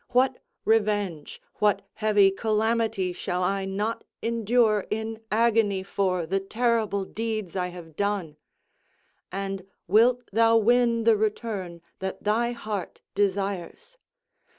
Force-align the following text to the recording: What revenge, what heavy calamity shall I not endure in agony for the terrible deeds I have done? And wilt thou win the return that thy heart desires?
What 0.13 0.39
revenge, 0.65 1.39
what 1.57 1.83
heavy 1.93 2.31
calamity 2.31 3.13
shall 3.13 3.43
I 3.43 3.65
not 3.65 4.03
endure 4.23 4.87
in 4.89 5.21
agony 5.31 5.83
for 5.83 6.25
the 6.25 6.39
terrible 6.39 7.05
deeds 7.05 7.55
I 7.55 7.67
have 7.67 7.95
done? 7.95 8.37
And 9.31 9.61
wilt 9.87 10.27
thou 10.33 10.57
win 10.57 11.03
the 11.03 11.15
return 11.15 11.83
that 11.99 12.23
thy 12.23 12.51
heart 12.51 13.01
desires? 13.13 13.99